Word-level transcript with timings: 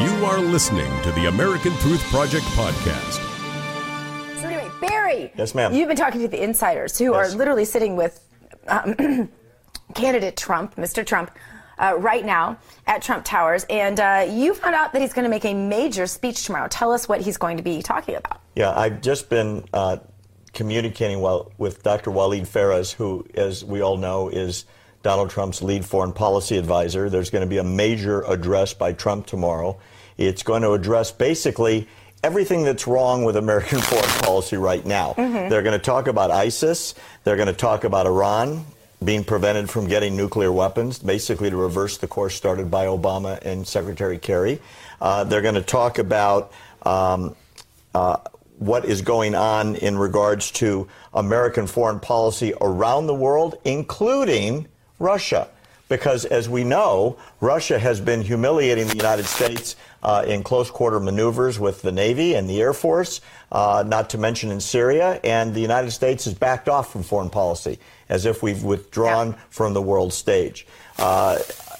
You 0.00 0.24
are 0.26 0.38
listening 0.38 0.90
to 1.02 1.10
the 1.12 1.26
American 1.26 1.72
Truth 1.78 2.02
Project 2.04 2.44
podcast. 2.54 3.18
So 4.40 4.46
anyway, 4.46 4.70
Barry. 4.80 5.32
Yes, 5.36 5.54
ma'am. 5.56 5.74
You've 5.74 5.88
been 5.88 5.96
talking 5.96 6.20
to 6.20 6.28
the 6.28 6.40
insiders 6.42 6.96
who 6.96 7.12
Yes. 7.12 7.34
are 7.34 7.36
literally 7.36 7.64
sitting 7.64 7.96
with 7.96 8.24
um, 8.68 8.94
candidate 9.94 10.36
Trump, 10.36 10.76
Mr. 10.76 11.04
Trump, 11.04 11.32
uh, 11.78 11.94
right 11.98 12.24
now 12.24 12.58
at 12.86 13.02
Trump 13.02 13.24
Towers, 13.24 13.64
and 13.70 13.98
uh, 13.98 14.26
you 14.28 14.54
found 14.54 14.74
out 14.76 14.92
that 14.92 15.02
he's 15.02 15.12
going 15.12 15.24
to 15.24 15.28
make 15.30 15.44
a 15.44 15.54
major 15.54 16.06
speech 16.06 16.44
tomorrow. 16.44 16.68
Tell 16.68 16.92
us 16.92 17.08
what 17.08 17.20
he's 17.20 17.36
going 17.36 17.56
to 17.56 17.62
be 17.62 17.82
talking 17.82 18.14
about. 18.14 18.40
Yeah, 18.54 18.70
I've 18.76 19.00
just 19.00 19.28
been 19.28 19.64
uh, 19.72 19.98
communicating 20.52 21.20
well 21.20 21.52
with 21.58 21.82
Dr. 21.82 22.10
Walid 22.12 22.46
Phares, 22.46 22.92
who, 22.92 23.26
as 23.34 23.64
we 23.64 23.80
all 23.80 23.96
know, 23.96 24.28
is 24.28 24.64
Donald 25.02 25.30
Trump's 25.30 25.62
lead 25.62 25.84
foreign 25.84 26.12
policy 26.12 26.56
advisor. 26.56 27.08
There's 27.08 27.30
going 27.30 27.44
to 27.44 27.48
be 27.48 27.58
a 27.58 27.64
major 27.64 28.22
address 28.22 28.74
by 28.74 28.92
Trump 28.92 29.26
tomorrow. 29.26 29.78
It's 30.16 30.42
going 30.42 30.62
to 30.62 30.72
address 30.72 31.12
basically 31.12 31.88
everything 32.24 32.64
that's 32.64 32.86
wrong 32.86 33.24
with 33.24 33.36
American 33.36 33.78
foreign 33.82 34.22
policy 34.22 34.56
right 34.56 34.84
now. 34.84 35.14
They're 35.48 35.62
going 35.62 35.78
to 35.78 35.84
talk 35.84 36.08
about 36.08 36.30
ISIS. 36.30 36.94
They're 37.24 37.36
going 37.36 37.48
to 37.48 37.54
talk 37.54 37.84
about 37.84 38.06
Iran 38.06 38.64
being 39.04 39.22
prevented 39.22 39.70
from 39.70 39.86
getting 39.86 40.16
nuclear 40.16 40.50
weapons, 40.50 40.98
basically 40.98 41.50
to 41.50 41.56
reverse 41.56 41.98
the 41.98 42.08
course 42.08 42.34
started 42.34 42.70
by 42.70 42.86
Obama 42.86 43.38
and 43.42 43.66
Secretary 43.66 44.18
Kerry. 44.18 44.60
Uh, 45.00 45.22
they're 45.24 45.42
going 45.42 45.54
to 45.54 45.62
talk 45.62 45.98
about 45.98 46.52
um, 46.82 47.36
uh, 47.94 48.16
what 48.58 48.84
is 48.84 49.02
going 49.02 49.36
on 49.36 49.76
in 49.76 49.96
regards 49.96 50.50
to 50.50 50.88
American 51.14 51.68
foreign 51.68 52.00
policy 52.00 52.52
around 52.60 53.06
the 53.06 53.14
world, 53.14 53.56
including 53.64 54.66
Russia. 54.98 55.48
Because 55.88 56.26
as 56.26 56.50
we 56.50 56.64
know, 56.64 57.16
Russia 57.40 57.78
has 57.78 57.98
been 57.98 58.20
humiliating 58.20 58.88
the 58.88 58.96
United 58.96 59.24
States 59.24 59.74
uh, 60.02 60.22
in 60.26 60.42
close 60.42 60.70
quarter 60.70 61.00
maneuvers 61.00 61.58
with 61.58 61.80
the 61.80 61.90
Navy 61.90 62.34
and 62.34 62.48
the 62.48 62.60
Air 62.60 62.74
Force, 62.74 63.22
uh, 63.50 63.82
not 63.86 64.10
to 64.10 64.18
mention 64.18 64.50
in 64.50 64.60
Syria, 64.60 65.18
and 65.24 65.54
the 65.54 65.60
United 65.60 65.92
States 65.92 66.26
has 66.26 66.34
backed 66.34 66.68
off 66.68 66.92
from 66.92 67.02
foreign 67.02 67.30
policy 67.30 67.78
as 68.10 68.26
if 68.26 68.42
we've 68.42 68.62
withdrawn 68.62 69.28
Yeah. 69.30 69.38
from 69.48 69.72
the 69.72 69.80
world 69.80 70.12
stage. 70.12 70.66
Uh, 70.98 71.38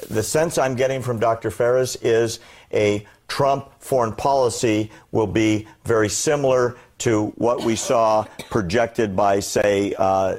the 0.08 0.22
sense 0.22 0.56
I'm 0.56 0.74
getting 0.74 1.02
from 1.02 1.18
Dr. 1.18 1.50
Phares 1.50 1.96
is 1.96 2.40
a 2.72 3.06
Trump 3.28 3.68
foreign 3.78 4.12
policy 4.12 4.90
will 5.12 5.26
be 5.26 5.66
very 5.84 6.08
similar 6.08 6.76
to 6.98 7.26
what 7.36 7.62
we 7.62 7.76
saw 7.76 8.24
projected 8.48 9.14
by, 9.14 9.40
say, 9.40 9.94
uh, 9.98 10.36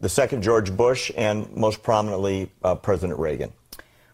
the 0.00 0.08
second 0.08 0.42
George 0.42 0.76
Bush 0.76 1.10
and 1.16 1.50
most 1.54 1.82
prominently 1.82 2.50
uh, 2.62 2.74
President 2.74 3.18
Reagan. 3.18 3.52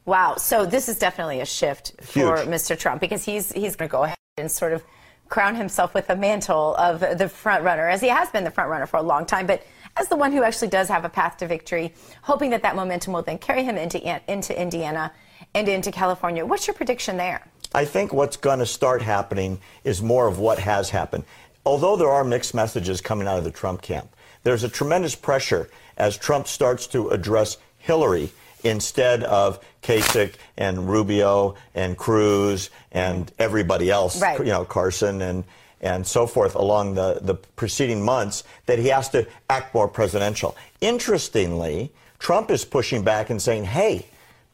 Wow. 0.04 0.36
So 0.36 0.66
this 0.66 0.88
is 0.88 0.98
definitely 0.98 1.40
a 1.40 1.46
shift 1.46 1.94
for 2.02 2.36
Huge. 2.36 2.48
Mr. 2.48 2.78
Trump 2.78 3.00
because 3.00 3.24
he's 3.24 3.52
he's 3.52 3.76
going 3.76 3.88
to 3.88 3.92
go 3.92 4.04
ahead 4.04 4.16
and 4.36 4.50
sort 4.50 4.72
of 4.72 4.82
crown 5.28 5.54
himself 5.54 5.94
with 5.94 6.06
the 6.06 6.16
mantle 6.16 6.74
of 6.76 7.00
the 7.18 7.28
front 7.28 7.64
runner, 7.64 7.88
as 7.88 8.00
he 8.00 8.08
has 8.08 8.28
been 8.30 8.44
the 8.44 8.50
front 8.50 8.70
runner 8.70 8.86
for 8.86 8.98
a 8.98 9.02
long 9.02 9.24
time, 9.24 9.46
but 9.46 9.66
as 9.96 10.08
the 10.08 10.16
one 10.16 10.32
who 10.32 10.42
actually 10.42 10.68
does 10.68 10.88
have 10.88 11.04
a 11.04 11.08
path 11.08 11.36
to 11.38 11.46
victory, 11.46 11.94
hoping 12.22 12.50
that 12.50 12.62
that 12.62 12.76
momentum 12.76 13.12
will 13.12 13.22
then 13.22 13.38
carry 13.38 13.62
him 13.62 13.76
into 13.76 13.98
into 14.30 14.60
Indiana 14.60 15.12
and 15.54 15.68
into 15.68 15.90
California. 15.90 16.44
What's 16.44 16.66
your 16.66 16.74
prediction 16.74 17.16
there? 17.16 17.46
I 17.74 17.84
think 17.84 18.12
what's 18.12 18.36
going 18.36 18.60
to 18.60 18.66
start 18.66 19.02
happening 19.02 19.60
is 19.82 20.02
more 20.02 20.28
of 20.28 20.38
what 20.38 20.58
has 20.58 20.90
happened. 20.90 21.24
Although 21.66 21.96
there 21.96 22.10
are 22.10 22.24
mixed 22.24 22.54
messages 22.54 23.00
coming 23.00 23.26
out 23.26 23.38
of 23.38 23.44
the 23.44 23.50
Trump 23.50 23.82
camp, 23.82 24.14
there's 24.44 24.62
a 24.62 24.68
tremendous 24.68 25.14
pressure 25.14 25.68
as 25.96 26.16
Trump 26.16 26.46
starts 26.46 26.86
to 26.88 27.08
address 27.10 27.56
Hillary 27.78 28.30
instead 28.62 29.22
of 29.24 29.58
Kasich 29.82 30.34
and 30.56 30.88
Rubio 30.88 31.54
and 31.74 31.96
Cruz 31.98 32.70
and 32.92 33.30
everybody 33.38 33.90
else, 33.90 34.20
Right. 34.22 34.38
you 34.38 34.46
know, 34.46 34.64
Carson 34.64 35.20
and 35.20 35.44
and 35.80 36.06
so 36.06 36.26
forth 36.26 36.54
along 36.54 36.94
the, 36.94 37.18
the 37.20 37.34
preceding 37.34 38.02
months, 38.02 38.42
that 38.64 38.78
he 38.78 38.88
has 38.88 39.10
to 39.10 39.26
act 39.50 39.74
more 39.74 39.86
presidential. 39.86 40.56
Interestingly, 40.80 41.92
Trump 42.18 42.50
is 42.50 42.64
pushing 42.64 43.02
back 43.04 43.28
and 43.28 43.42
saying, 43.42 43.64
hey, 43.64 44.06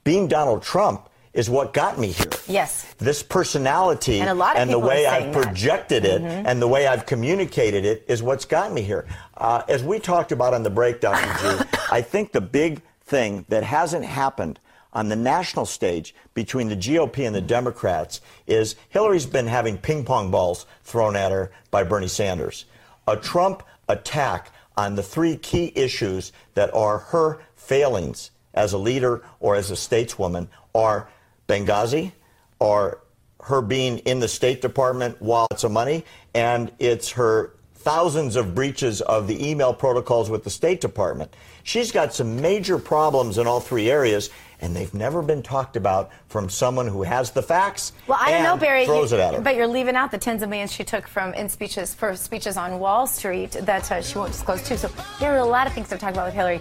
being 0.02 0.26
Donald 0.26 0.60
Trump 0.60 1.08
is 1.32 1.48
what 1.48 1.72
got 1.72 1.98
me 1.98 2.08
here 2.08 2.26
Yes. 2.48 2.84
this 2.98 3.22
personality 3.22 4.20
And 4.20 4.28
a 4.30 4.34
lot 4.34 4.56
of 4.56 4.68
the 4.68 4.78
way 4.78 5.06
I've 5.06 5.32
that. 5.32 5.42
projected 5.44 6.04
it 6.04 6.22
and 6.22 6.60
the 6.60 6.66
way 6.68 6.86
I've 6.86 7.06
communicated 7.06 7.84
it 7.84 8.04
is 8.08 8.22
what's 8.22 8.44
got 8.44 8.72
me 8.72 8.82
here. 8.82 9.06
Uh, 9.36 9.62
as 9.68 9.82
we 9.84 9.98
talked 10.00 10.32
about 10.32 10.54
on 10.54 10.62
the 10.64 10.70
break, 10.70 11.00
Dr. 11.00 11.60
G, 11.60 11.64
I 11.90 12.02
think 12.02 12.32
the 12.32 12.40
big 12.40 12.82
thing 13.04 13.44
that 13.48 13.62
hasn't 13.62 14.04
happened 14.04 14.58
on 14.92 15.08
the 15.08 15.14
national 15.16 15.66
stage 15.66 16.14
between 16.34 16.68
the 16.68 16.76
GOP 16.76 17.24
and 17.24 17.34
the 17.34 17.40
Democrats 17.40 18.20
is 18.48 18.74
Hillary's 18.88 19.26
been 19.26 19.46
having 19.46 19.78
ping 19.78 20.04
pong 20.04 20.32
balls 20.32 20.66
thrown 20.82 21.14
at 21.14 21.30
her 21.30 21.52
by 21.70 21.84
Bernie 21.84 22.08
Sanders. 22.08 22.64
A 23.06 23.16
Trump 23.16 23.62
attack 23.88 24.50
on 24.76 24.96
the 24.96 25.02
three 25.02 25.36
key 25.36 25.72
issues 25.76 26.32
that 26.54 26.74
are 26.74 26.98
her 26.98 27.40
failings 27.54 28.32
as 28.52 28.72
a 28.72 28.78
leader 28.78 29.22
or 29.38 29.54
as 29.54 29.70
a 29.70 29.74
stateswoman 29.74 30.48
are 30.74 31.08
Benghazi, 31.50 32.12
are 32.60 32.98
her 33.42 33.60
being 33.60 33.98
in 33.98 34.20
the 34.20 34.28
State 34.28 34.60
Department 34.60 35.20
while 35.20 35.48
it's 35.50 35.64
of 35.64 35.72
money, 35.72 36.04
and 36.34 36.70
it's 36.78 37.10
her 37.12 37.54
thousands 37.74 38.36
of 38.36 38.54
breaches 38.54 39.00
of 39.00 39.26
the 39.26 39.48
email 39.48 39.72
protocols 39.72 40.28
with 40.30 40.44
the 40.44 40.50
State 40.50 40.80
Department. 40.80 41.34
She's 41.62 41.90
got 41.90 42.12
some 42.12 42.40
major 42.40 42.78
problems 42.78 43.38
in 43.38 43.46
all 43.46 43.58
three 43.60 43.90
areas, 43.90 44.28
and 44.60 44.76
they've 44.76 44.92
never 44.92 45.22
been 45.22 45.42
talked 45.42 45.76
about 45.76 46.10
from 46.28 46.50
someone 46.50 46.86
who 46.86 47.02
has 47.02 47.30
the 47.30 47.42
facts. 47.42 47.92
Well, 48.06 48.18
I 48.20 48.32
don't 48.32 48.42
know, 48.42 48.56
Barry. 48.58 48.84
Throws 48.84 49.12
you- 49.12 49.18
it 49.18 49.22
at 49.22 49.34
her. 49.34 49.40
But 49.40 49.56
you're 49.56 49.66
leaving 49.66 49.96
out 49.96 50.10
the 50.10 50.18
tens 50.18 50.42
of 50.42 50.50
millions 50.50 50.72
she 50.72 50.84
took 50.84 51.08
from 51.08 51.32
in 51.32 51.48
speeches 51.48 51.94
for 51.94 52.14
speeches 52.16 52.58
on 52.58 52.78
Wall 52.78 53.06
Street 53.06 53.52
that 53.52 53.90
uh, 53.90 54.02
she 54.02 54.18
won't 54.18 54.32
disclose 54.32 54.62
too. 54.62 54.76
So 54.76 54.90
there 55.18 55.32
are 55.34 55.38
a 55.38 55.44
lot 55.44 55.66
of 55.66 55.72
things 55.72 55.88
to 55.88 55.96
talk 55.96 56.12
about 56.12 56.26
with 56.26 56.34
Hillary. 56.34 56.60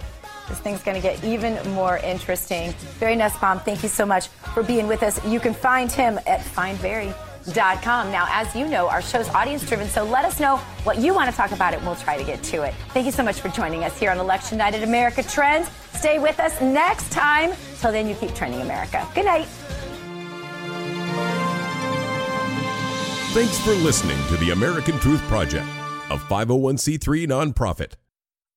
This 0.50 0.60
thing's 0.60 0.82
going 0.84 0.96
to 0.96 1.02
get 1.02 1.24
even 1.24 1.58
more 1.72 1.98
interesting. 1.98 2.74
Barry 3.00 3.16
Nussbaum, 3.16 3.60
thank 3.60 3.84
you 3.84 3.90
so 3.90 4.06
much 4.06 4.28
for 4.28 4.64
being 4.64 4.88
with 4.88 5.04
us. 5.04 5.24
You 5.26 5.40
can 5.40 5.54
find 5.54 5.92
him 5.92 6.20
at 6.26 6.42
findbarry.com. 6.42 8.12
Now, 8.12 8.28
as 8.30 8.56
you 8.56 8.68
know, 8.68 8.90
our 8.90 9.02
show's 9.02 9.30
audience 9.30 9.66
driven, 9.68 9.88
so 9.88 10.04
let 10.04 10.26
us 10.26 10.40
know 10.40 10.58
what 10.84 10.98
you 10.98 11.14
want 11.14 11.30
to 11.30 11.36
talk 11.36 11.52
about, 11.52 11.74
and 11.74 11.86
we'll 11.86 11.96
try 11.96 12.18
to 12.18 12.24
get 12.24 12.42
to 12.44 12.64
it. 12.64 12.74
Thank 12.90 13.06
you 13.06 13.12
so 13.12 13.24
much 13.24 13.40
for 13.40 13.50
joining 13.50 13.84
us 13.84 13.98
here 13.98 14.12
on 14.12 14.18
Election 14.18 14.58
Night 14.58 14.74
at 14.74 14.84
America 14.84 15.24
Trends. 15.24 15.70
Stay 15.94 16.18
with 16.18 16.40
us 16.40 16.60
next 16.62 17.12
time. 17.12 17.52
Till 17.80 17.92
then, 17.92 18.08
you 18.08 18.16
keep 18.16 18.34
trending 18.34 18.62
America. 18.62 19.08
Good 19.14 19.26
night. 19.26 19.48
Thanks 23.32 23.60
for 23.60 23.74
listening 23.74 24.18
to 24.30 24.38
the 24.38 24.52
American 24.52 24.98
Truth 24.98 25.22
Project, 25.28 25.68
a 26.10 26.18
501c3 26.18 27.28
nonprofit. 27.28 27.94